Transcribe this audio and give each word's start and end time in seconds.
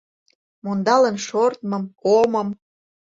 Мондалын 0.63 1.17
шортмым, 1.25 1.83
омым 2.15 2.47